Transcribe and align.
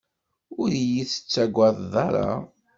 Ur 0.61 0.69
iyi-tettagadeḍ 0.81 1.93
ara. 2.07 2.29